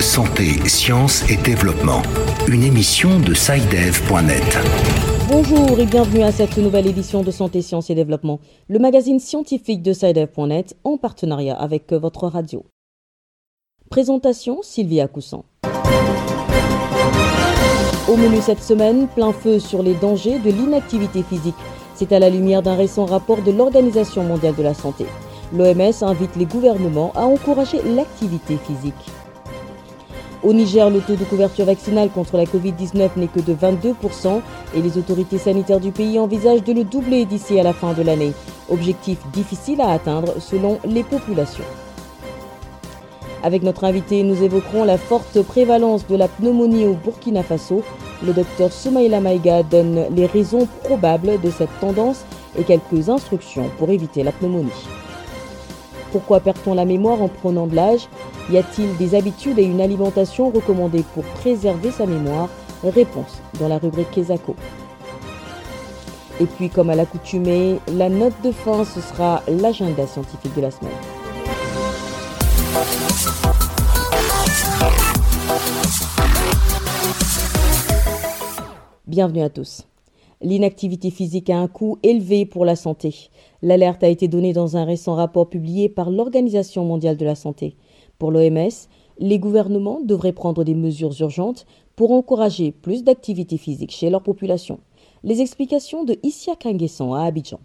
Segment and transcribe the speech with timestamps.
[0.00, 2.02] Santé, sciences et développement.
[2.46, 4.58] Une émission de SciDev.net.
[5.28, 8.38] Bonjour et bienvenue à cette nouvelle édition de Santé, Sciences et Développement,
[8.68, 12.64] le magazine scientifique de SciDev.net en partenariat avec votre radio.
[13.90, 15.44] Présentation Sylvia Coussan.
[18.08, 21.54] Au menu cette semaine, plein feu sur les dangers de l'inactivité physique.
[21.98, 25.04] C'est à la lumière d'un récent rapport de l'Organisation mondiale de la santé.
[25.52, 28.94] L'OMS invite les gouvernements à encourager l'activité physique.
[30.44, 34.40] Au Niger, le taux de couverture vaccinale contre la Covid-19 n'est que de 22%
[34.76, 38.02] et les autorités sanitaires du pays envisagent de le doubler d'ici à la fin de
[38.02, 38.32] l'année.
[38.70, 41.64] Objectif difficile à atteindre selon les populations.
[43.42, 47.82] Avec notre invité, nous évoquerons la forte prévalence de la pneumonie au Burkina Faso.
[48.24, 52.24] Le docteur Soumaïla Maïga donne les raisons probables de cette tendance
[52.58, 54.70] et quelques instructions pour éviter la pneumonie.
[56.10, 58.08] Pourquoi perd-on la mémoire en prenant de l'âge?
[58.50, 62.48] Y a-t-il des habitudes et une alimentation recommandées pour préserver sa mémoire?
[62.82, 64.56] Réponse dans la rubrique Kesako.
[66.40, 70.70] Et puis, comme à l'accoutumée, la note de fin, ce sera l'agenda scientifique de la
[70.70, 70.92] semaine.
[79.08, 79.86] Bienvenue à tous.
[80.42, 83.30] L'inactivité physique a un coût élevé pour la santé.
[83.62, 87.74] L'alerte a été donnée dans un récent rapport publié par l'Organisation mondiale de la santé.
[88.18, 88.68] Pour l'OMS,
[89.18, 91.64] les gouvernements devraient prendre des mesures urgentes
[91.96, 94.78] pour encourager plus d'activité physique chez leur population.
[95.24, 97.60] Les explications de Issia Kanguesson à Abidjan.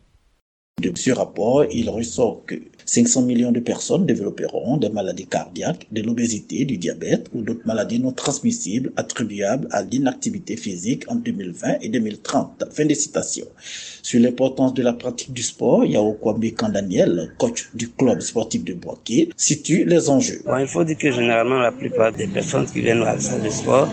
[0.81, 6.01] De ce rapport, il ressort que 500 millions de personnes développeront des maladies cardiaques, de
[6.01, 11.89] l'obésité, du diabète ou d'autres maladies non transmissibles attribuables à l'inactivité physique en 2020 et
[11.89, 12.65] 2030.
[12.71, 13.45] Fin de citation.
[14.01, 18.73] Sur l'importance de la pratique du sport, Yao Kwame Kandaniel, coach du club sportif de
[18.73, 20.41] Boaké, situe les enjeux.
[20.45, 23.43] Bon, il faut dire que généralement la plupart des personnes qui viennent à la salle
[23.43, 23.87] de sport,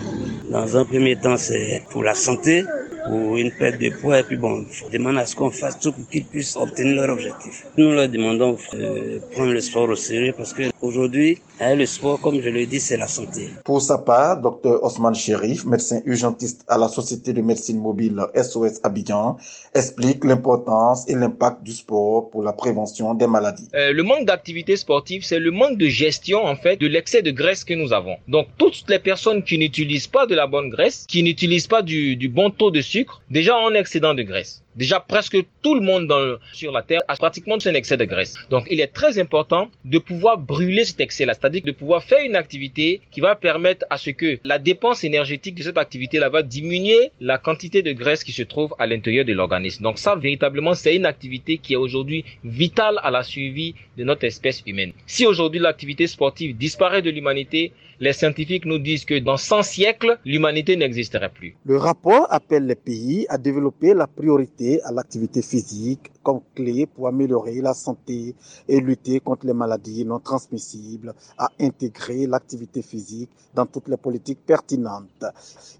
[0.51, 2.63] dans un premier temps c'est pour la santé,
[3.07, 5.91] pour une perte de poids et puis bon, on demande à ce qu'on fasse tout
[5.91, 7.65] pour qu'ils puissent obtenir leur objectif.
[7.77, 12.41] Nous leur demandons de prendre le sport au sérieux parce que aujourd'hui, le sport, comme
[12.41, 13.49] je le dis, c'est la santé.
[13.63, 18.79] Pour sa part, Dr Osman Sherif, médecin urgentiste à la Société de médecine mobile SOS
[18.83, 19.37] Abidjan,
[19.75, 23.67] explique l'importance et l'impact du sport pour la prévention des maladies.
[23.75, 27.31] Euh, le manque d'activité sportive, c'est le manque de gestion en fait de l'excès de
[27.31, 28.15] graisse que nous avons.
[28.27, 32.15] Donc toutes les personnes qui n'utilisent pas de la bonne graisse, qui n'utilisent pas du,
[32.15, 34.63] du bon taux de sucre, déjà un excédent de graisse.
[34.75, 38.35] Déjà, presque tout le monde sur la Terre a pratiquement un excès de graisse.
[38.49, 42.37] Donc, il est très important de pouvoir brûler cet excès-là, c'est-à-dire de pouvoir faire une
[42.37, 47.11] activité qui va permettre à ce que la dépense énergétique de cette activité-là va diminuer
[47.19, 49.83] la quantité de graisse qui se trouve à l'intérieur de l'organisme.
[49.83, 54.23] Donc, ça, véritablement, c'est une activité qui est aujourd'hui vitale à la survie de notre
[54.23, 54.93] espèce humaine.
[55.05, 60.17] Si aujourd'hui l'activité sportive disparaît de l'humanité, les scientifiques nous disent que dans 100 siècles,
[60.25, 61.55] l'humanité n'existerait plus.
[61.65, 67.07] Le rapport appelle les pays à développer la priorité à l'activité physique comme clé pour
[67.07, 68.33] améliorer la santé
[68.67, 74.43] et lutter contre les maladies non transmissibles, à intégrer l'activité physique dans toutes les politiques
[74.47, 75.25] pertinentes.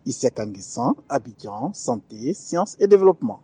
[0.05, 0.31] Ici à
[1.09, 3.41] Abidjan, Santé, Sciences et Développement.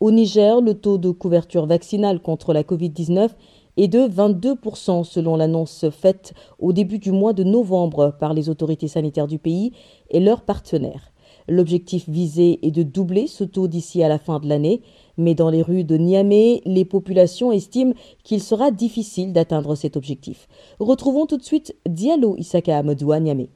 [0.00, 3.30] Au Niger, le taux de couverture vaccinale contre la Covid-19
[3.76, 8.88] est de 22% selon l'annonce faite au début du mois de novembre par les autorités
[8.88, 9.72] sanitaires du pays
[10.10, 11.12] et leurs partenaires.
[11.48, 14.80] L'objectif visé est de doubler ce taux d'ici à la fin de l'année,
[15.18, 17.92] mais dans les rues de Niamey, les populations estiment
[18.22, 20.48] qu'il sera difficile d'atteindre cet objectif.
[20.80, 23.50] Retrouvons tout de suite Diallo Isaka Amadou Niamey.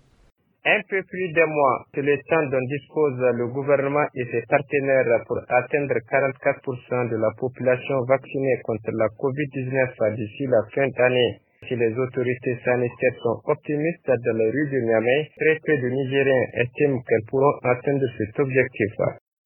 [0.69, 5.25] Un peu plus d'un mois, c'est le temps dont dispose le gouvernement et ses partenaires
[5.27, 11.41] pour atteindre 44% de la population vaccinée contre la COVID-19 d'ici la fin d'année.
[11.67, 16.47] Si les autorités sanitaires sont optimistes dans les rues de Niamey, très peu de Nigériens
[16.61, 18.93] estiment qu'elles pourront atteindre cet objectif.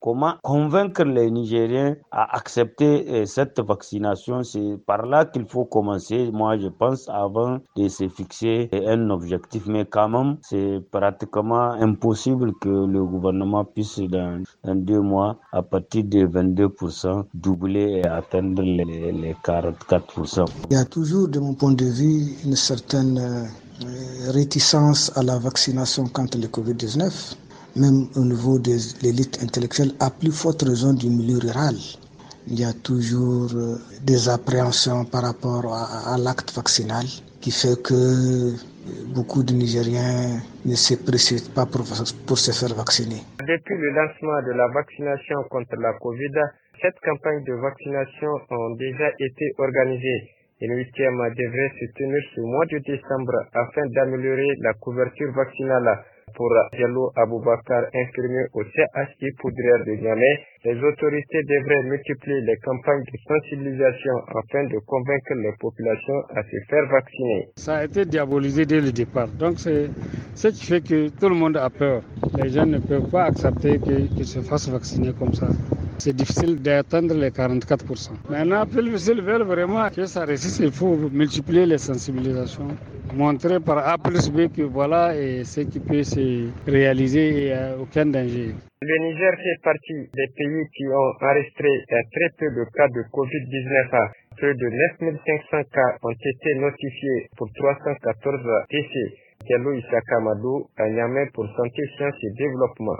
[0.02, 4.42] Comment convaincre les Nigériens à accepter cette vaccination?
[4.42, 9.62] C'est par là qu'il faut commencer, moi je pense, avant de se fixer un objectif.
[9.66, 16.02] Mais quand même, c'est pratiquement impossible que le gouvernement puisse, dans, deux mois, à partir
[16.02, 20.46] de 22%, doubler et atteindre les, les 44%.
[20.70, 25.38] Il y a toujours, de mon point de vue, une certaine euh, réticence à la
[25.38, 27.36] vaccination contre le Covid-19
[27.76, 31.74] même au niveau de l'élite intellectuelle, à plus forte raison du milieu rural.
[32.48, 33.50] Il y a toujours
[34.02, 37.04] des appréhensions par rapport à, l'acte vaccinal
[37.40, 38.54] qui fait que
[39.14, 41.82] beaucoup de Nigériens ne se précipitent pas pour,
[42.26, 43.22] pour se faire vacciner.
[43.46, 46.34] Depuis le lancement de la vaccination contre la Covid,
[46.82, 50.30] sept campagnes de vaccination ont déjà été organisées.
[50.60, 56.04] Une huitième devrait se tenir ce mois de décembre afin d'améliorer la couverture vaccinale.
[56.34, 60.34] Pour Diallo Aboubakar, infirmier au CHI Poudrière de Niamey,
[60.64, 66.56] les autorités devraient multiplier les campagnes de sensibilisation afin de convaincre les populations à se
[66.70, 67.48] faire vacciner.
[67.56, 69.28] Ça a été diabolisé dès le départ.
[69.28, 69.90] Donc c'est
[70.34, 72.02] ce qui fait que tout le monde a peur.
[72.42, 75.48] Les gens ne peuvent pas accepter qu'ils se fassent vacciner comme ça.
[75.98, 78.10] C'est difficile d'atteindre les 44%.
[78.30, 78.64] Maintenant,
[78.96, 82.68] s'ils veulent vraiment que ça résiste, il faut multiplier les sensibilisations
[83.14, 87.44] montrer par A plus B que voilà et ce qui peut se réaliser et il
[87.46, 88.54] n'y a aucun danger.
[88.82, 94.10] Le Niger fait partie des pays qui ont enregistré très peu de cas de Covid-19.
[94.40, 94.66] Peu de
[95.04, 99.14] 9500 cas ont été notifiés pour 314 décès.
[99.46, 99.72] Diallo
[100.78, 102.98] à Niamey pour Santé, Sciences et Développement.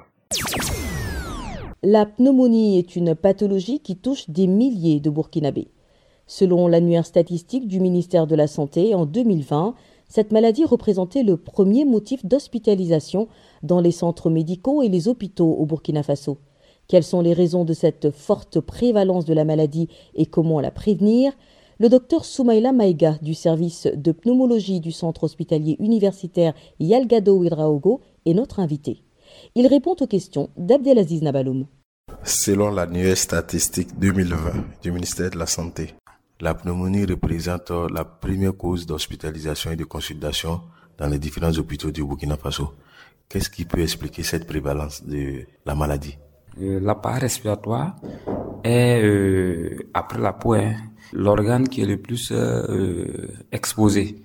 [1.83, 5.69] La pneumonie est une pathologie qui touche des milliers de Burkinabés.
[6.27, 9.75] Selon l'annuaire statistique du ministère de la Santé, en 2020,
[10.13, 13.29] cette maladie représentait le premier motif d'hospitalisation
[13.63, 16.37] dans les centres médicaux et les hôpitaux au Burkina Faso.
[16.87, 21.33] Quelles sont les raisons de cette forte prévalence de la maladie et comment la prévenir?
[21.79, 28.35] Le docteur Soumaïla Maïga du service de pneumologie du centre hospitalier universitaire Yalgado Ouidraogo est
[28.35, 29.05] notre invité.
[29.55, 31.65] Il répond aux questions d'Abdelaziz Nabaloum.
[32.23, 34.37] Selon l'annuaire statistique 2020
[34.83, 35.95] du ministère de la Santé,
[36.43, 40.61] la pneumonie représente la première cause d'hospitalisation et de consultation
[40.99, 42.75] dans les différents hôpitaux du Burkina Faso.
[43.29, 46.19] Qu'est-ce qui peut expliquer cette prévalence de la maladie?
[46.61, 47.95] Euh, L'appareil respiratoire
[48.65, 50.75] est, euh, après la peau, hein,
[51.13, 54.17] l'organe qui est le plus euh, exposé.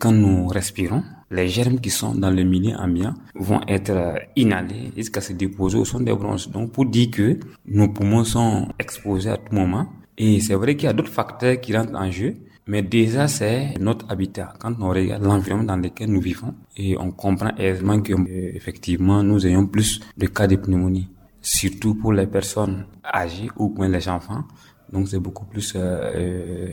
[0.00, 5.20] Quand nous respirons, les germes qui sont dans le milieu ambiant vont être inhalés jusqu'à
[5.20, 6.48] se déposer au son des bronches.
[6.48, 9.86] Donc, pour dire que nos poumons sont exposés à tout moment,
[10.18, 12.36] et c'est vrai qu'il y a d'autres facteurs qui rentrent en jeu,
[12.66, 14.52] mais déjà c'est notre habitat.
[14.58, 19.22] Quand on regarde l'environnement dans lequel nous vivons, et on comprend aisément que euh, effectivement
[19.22, 21.08] nous ayons plus de cas de pneumonie,
[21.42, 24.44] surtout pour les personnes âgées ou pour les enfants.
[24.92, 25.78] Donc c'est beaucoup plus euh,
[26.14, 26.68] euh,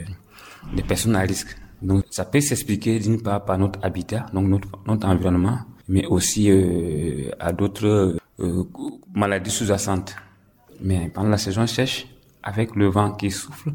[0.75, 1.55] des personnes à risque.
[1.81, 7.29] Donc ça peut s'expliquer d'une part par notre habitat, donc notre, environnement, mais aussi euh,
[7.39, 8.17] à d'autres
[9.13, 10.15] maladies sous-jacentes.
[10.81, 12.07] Mais pendant la saison sèche,
[12.43, 13.71] avec le vent qui souffle.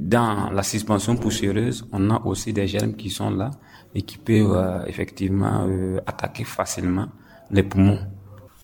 [0.00, 3.50] dans la suspension poussiéreuse, on a aussi des germes qui sont là
[3.94, 7.06] et qui peuvent euh, effectivement euh, attaquer facilement
[7.50, 7.98] les poumons.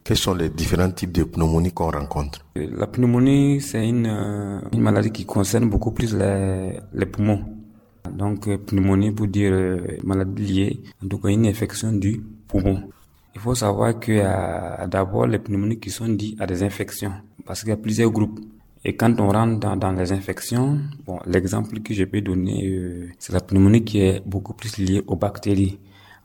[0.05, 2.45] Quels sont les différents types de pneumonie qu'on rencontre?
[2.59, 4.07] Euh, La pneumonie, c'est une,
[4.73, 7.45] une, maladie qui concerne beaucoup plus les, les poumons.
[8.13, 9.55] Donc, pneumonie pour dire
[10.05, 12.91] maladie liée, en tout cas une infection du poumon.
[13.35, 17.13] Il faut savoir qu'il y a d'abord les pneumonies qui sont dites à des infections,
[17.47, 18.41] parce qu'il y a plusieurs groupes.
[18.85, 23.09] Et quand on rentre dans, dans les infections, bon, l'exemple que je peux donner, euh,
[23.19, 25.79] c'est la pneumonie qui est beaucoup plus liée aux bactéries.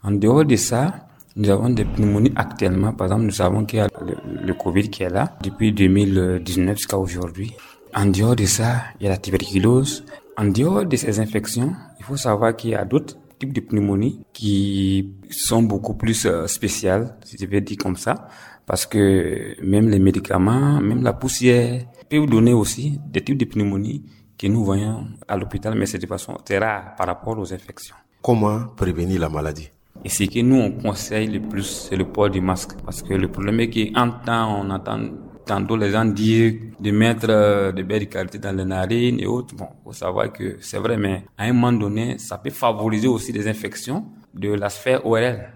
[0.04, 2.94] En dehors de ça, nous avons des pneumonies actuellement.
[2.94, 6.78] Par exemple, nous savons qu'il y a le, le, Covid qui est là depuis 2019
[6.78, 7.54] jusqu'à aujourd'hui.
[7.94, 10.04] En dehors de ça, il y a la tuberculose.
[10.36, 14.20] En dehors de ces infections, il faut savoir qu'il y a d'autres types de pneumonies
[14.34, 18.28] qui sont beaucoup plus euh, spéciales, si je vais dire comme ça,
[18.66, 23.46] parce que même les médicaments, même la poussière, peut vous donner aussi des types de
[23.46, 24.04] pneumonie
[24.38, 27.96] que nous voyons à l'hôpital, mais c'est de façon très rare par rapport aux infections.
[28.22, 29.70] Comment prévenir la maladie?
[30.06, 32.72] Et ce que nous, on conseille le plus, c'est le port du masque.
[32.86, 35.00] Parce que le problème est qu'en temps, on entend
[35.46, 39.56] tantôt les gens dire de mettre euh, de belles qualités dans les narines et autres.
[39.56, 43.32] Bon, faut savoir que c'est vrai, mais à un moment donné, ça peut favoriser aussi
[43.32, 45.50] des infections de la sphère ORL.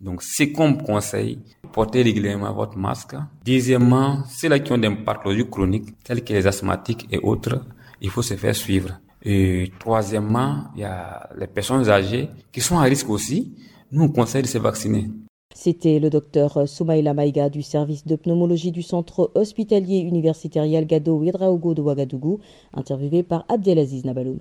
[0.00, 1.40] Donc, c'est comme conseil,
[1.72, 3.16] portez régulièrement votre masque.
[3.44, 7.64] Deuxièmement, ceux-là qui ont des pathologies chroniques, telles que les asthmatiques et autres,
[8.00, 9.00] il faut se faire suivre.
[9.22, 13.54] Et troisièmement, il y a les personnes âgées qui sont à risque aussi.
[13.90, 15.10] Nous, on conseille de se vacciner.
[15.54, 21.74] C'était le docteur Soumaïla Maïga du service de pneumologie du centre hospitalier universitaire Yalgado Ouedraogo
[21.74, 22.38] de Ouagadougou,
[22.72, 24.38] interviewé par Abdelaziz Nabaloum.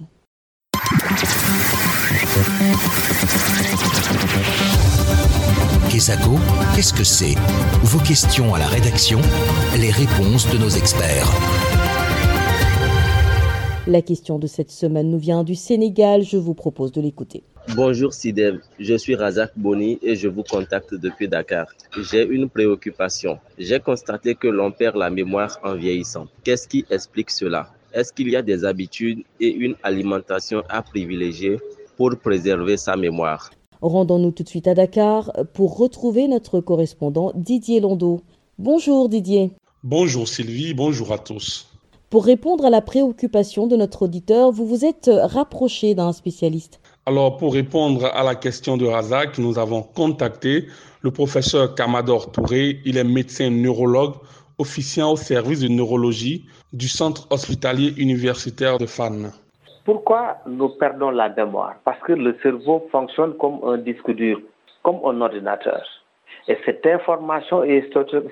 [5.98, 7.34] Qu'est-ce que c'est?
[7.82, 9.20] Vos questions à la rédaction,
[9.80, 11.26] les réponses de nos experts.
[13.88, 17.42] La question de cette semaine nous vient du Sénégal, je vous propose de l'écouter.
[17.76, 21.66] Bonjour Sidev, je suis Razak Boni et je vous contacte depuis Dakar.
[22.12, 23.40] J'ai une préoccupation.
[23.58, 26.28] J'ai constaté que l'on perd la mémoire en vieillissant.
[26.44, 27.72] Qu'est-ce qui explique cela?
[27.92, 31.58] Est-ce qu'il y a des habitudes et une alimentation à privilégier
[31.98, 33.50] pour préserver sa mémoire?
[33.82, 38.22] Rendons-nous tout de suite à Dakar pour retrouver notre correspondant Didier Londo.
[38.58, 39.52] Bonjour Didier.
[39.84, 41.68] Bonjour Sylvie, bonjour à tous.
[42.10, 46.80] Pour répondre à la préoccupation de notre auditeur, vous vous êtes rapproché d'un spécialiste.
[47.06, 50.68] Alors, pour répondre à la question de Razak, nous avons contacté
[51.02, 52.80] le professeur Kamador Touré.
[52.86, 54.16] Il est médecin neurologue
[54.58, 59.32] officiant au service de neurologie du centre hospitalier universitaire de Fan.
[59.88, 61.76] Pourquoi nous perdons la mémoire?
[61.86, 64.42] Parce que le cerveau fonctionne comme un disque dur,
[64.84, 65.82] comme un ordinateur.
[66.50, 67.90] Et cette information est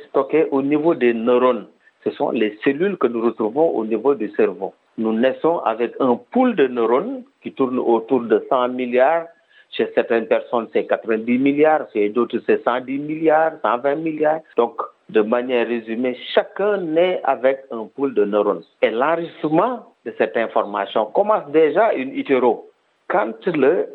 [0.10, 1.68] stockée au niveau des neurones.
[2.04, 4.74] Ce sont les cellules que nous retrouvons au niveau du cerveau.
[4.98, 9.28] Nous naissons avec un pool de neurones qui tourne autour de 100 milliards.
[9.72, 11.88] Chez certaines personnes, c'est 90 milliards.
[11.94, 14.42] Chez d'autres, c'est 110 milliards, 120 milliards.
[14.58, 18.64] Donc, de manière résumée, chacun naît avec un pool de neurones.
[18.82, 22.70] Et l'enregistrement de cette information commence déjà une utero
[23.08, 23.34] quand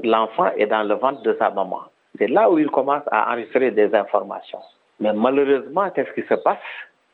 [0.05, 1.81] l'enfant est dans le ventre de sa maman.
[2.19, 4.61] C'est là où il commence à enregistrer des informations.
[5.01, 6.59] Mais malheureusement, qu'est-ce qui se passe?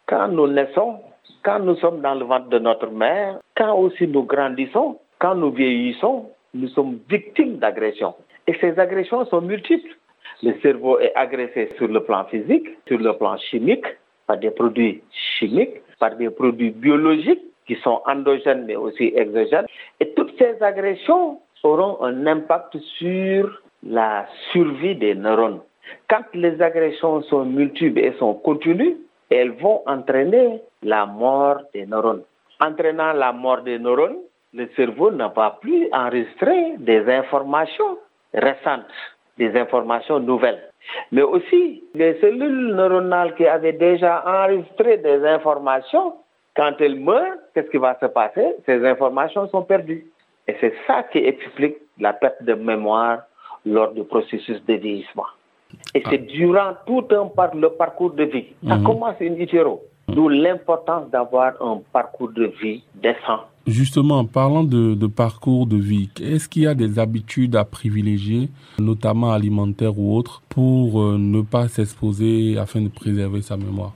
[0.06, 1.00] Quand nous naissons,
[1.42, 5.52] quand nous sommes dans le ventre de notre mère, quand aussi nous grandissons, quand nous
[5.52, 8.14] vieillissons, nous sommes victimes d'agressions.
[8.46, 9.96] Et ces agressions sont multiples.
[10.42, 13.86] Le cerveau est agressé sur le plan physique, sur le plan chimique,
[14.26, 19.66] par des produits chimiques, par des produits biologiques qui sont endogènes mais aussi exogènes.
[20.00, 25.60] Et toutes ces agressions auront un impact sur la survie des neurones.
[26.08, 28.96] Quand les agressions sont multiples et sont continues,
[29.30, 32.22] elles vont entraîner la mort des neurones.
[32.60, 34.18] Entraînant la mort des neurones,
[34.52, 37.98] le cerveau ne va plus enregistrer des informations
[38.32, 38.84] récentes
[39.38, 40.62] des informations nouvelles.
[41.12, 46.14] Mais aussi, les cellules neuronales qui avaient déjà enregistré des informations,
[46.54, 48.56] quand elles meurent, qu'est-ce qui va se passer?
[48.64, 50.06] Ces informations sont perdues.
[50.48, 53.22] Et c'est ça qui explique la perte de mémoire
[53.64, 55.26] lors du processus de vieillissement.
[55.94, 56.32] Et c'est ah.
[56.32, 58.46] durant tout un par le parcours de vie.
[58.66, 58.84] Ça mhm.
[58.84, 59.82] commence in utero.
[60.08, 66.48] D'où l'importance d'avoir un parcours de vie décent Justement, parlant de, parcours de vie, est-ce
[66.48, 68.48] qu'il y a des habitudes à privilégier,
[68.78, 73.92] notamment alimentaires ou autres, pour euh, ne pas s'exposer afin de préserver sa mémoire?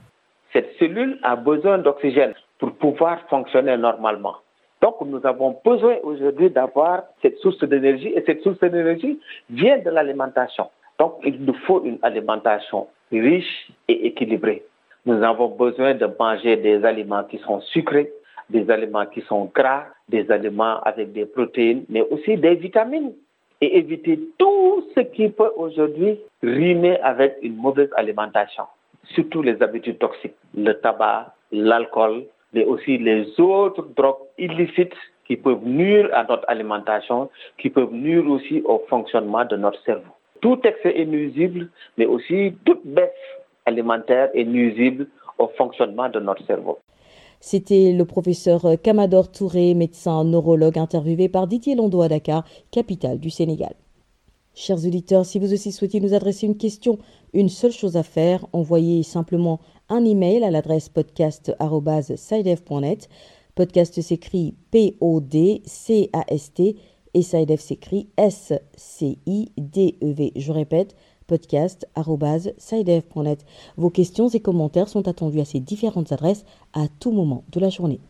[0.51, 4.35] Cette cellule a besoin d'oxygène pour pouvoir fonctionner normalement.
[4.81, 9.89] Donc, nous avons besoin aujourd'hui d'avoir cette source d'énergie et cette source d'énergie vient de
[9.89, 10.67] l'alimentation.
[10.99, 14.63] Donc, il nous faut une alimentation riche et équilibrée.
[15.05, 18.11] Nous avons besoin de manger des aliments qui sont sucrés,
[18.51, 23.13] des aliments qui sont gras, des aliments avec des protéines, mais aussi des vitamines.
[23.63, 28.63] Et éviter tout ce qui peut aujourd'hui rimer avec une mauvaise alimentation,
[29.13, 34.95] surtout les habitudes toxiques, le tabac, l'alcool, mais aussi les autres drogues illicites
[35.27, 37.29] qui peuvent nuire à notre alimentation,
[37.59, 40.11] qui peuvent nuire aussi au fonctionnement de notre cerveau.
[40.41, 43.11] Tout excès est nuisible, mais aussi toute baisse
[43.71, 45.07] alimentaire est nuisible
[45.39, 46.79] au fonctionnement de notre cerveau.
[47.39, 53.31] C'était le professeur Kamador Touré, médecin neurologue, interviewé par Didier Londo à Dakar, capitale du
[53.31, 53.73] Sénégal.
[54.53, 56.99] Chers auditeurs, si vous aussi souhaitez nous adresser une question,
[57.33, 59.59] une seule chose à faire, envoyez simplement
[59.89, 63.09] un email à l'adresse podcast.sidev.net.
[63.55, 66.75] Podcast s'écrit P-O-D-C-A-S-T
[67.13, 69.11] et SideF s'écrit S-C-I-D-E-V.
[70.35, 70.95] Je répète,
[71.31, 73.45] podcast.sidev.net.
[73.77, 77.69] Vos questions et commentaires sont attendus à ces différentes adresses à tout moment de la
[77.69, 78.01] journée.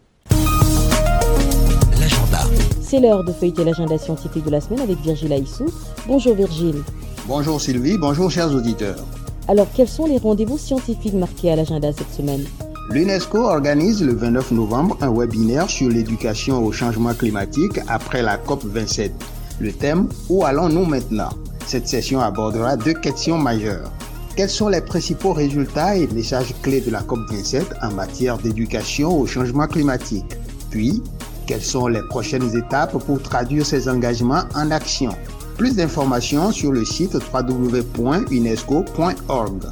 [1.99, 2.39] L'agenda.
[2.81, 5.67] C'est l'heure de feuilleter l'agenda scientifique de la semaine avec Virgile Aissou.
[6.07, 6.81] Bonjour Virgile.
[7.27, 9.05] Bonjour Sylvie, bonjour chers auditeurs.
[9.47, 12.43] Alors quels sont les rendez-vous scientifiques marqués à l'agenda cette semaine?
[12.89, 18.65] L'UNESCO organise le 29 novembre un webinaire sur l'éducation au changement climatique après la COP
[18.65, 19.11] 27.
[19.59, 21.29] Le thème Où allons-nous maintenant?
[21.65, 23.91] Cette session abordera deux questions majeures.
[24.35, 29.27] Quels sont les principaux résultats et messages clés de la COP27 en matière d'éducation au
[29.27, 30.25] changement climatique?
[30.69, 31.03] Puis,
[31.47, 35.11] quelles sont les prochaines étapes pour traduire ces engagements en action?
[35.57, 39.63] Plus d'informations sur le site www.unesco.org.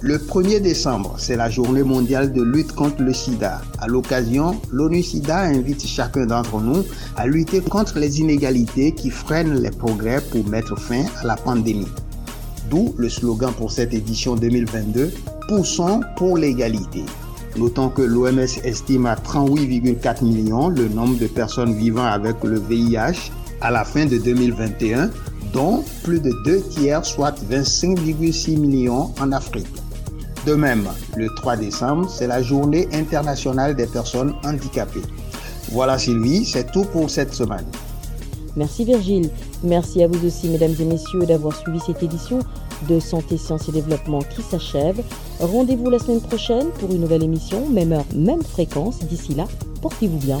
[0.00, 3.60] Le 1er décembre, c'est la journée mondiale de lutte contre le sida.
[3.80, 6.84] À l'occasion, l'ONU SIDA invite chacun d'entre nous
[7.16, 11.88] à lutter contre les inégalités qui freinent les progrès pour mettre fin à la pandémie.
[12.70, 15.10] D'où le slogan pour cette édition 2022,
[15.48, 17.02] Poussons pour l'égalité.
[17.56, 23.32] Notons que l'OMS estime à 38,4 millions le nombre de personnes vivant avec le VIH
[23.60, 25.10] à la fin de 2021,
[25.52, 29.66] dont plus de deux tiers, soit 25,6 millions en Afrique.
[30.48, 35.02] De même, le 3 décembre, c'est la journée internationale des personnes handicapées.
[35.72, 37.66] Voilà Sylvie, c'est tout pour cette semaine.
[38.56, 39.28] Merci Virgile.
[39.62, 42.38] Merci à vous aussi, mesdames et messieurs, d'avoir suivi cette édition.
[42.88, 45.02] de Santé, Sciences et Développement qui s'achève.
[45.38, 49.00] Rendez-vous la semaine prochaine pour une nouvelle émission, même heure, même fréquence.
[49.00, 49.44] D'ici là,
[49.82, 50.40] portez-vous bien.